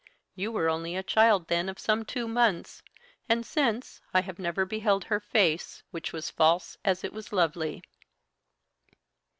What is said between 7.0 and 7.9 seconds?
it was lovely.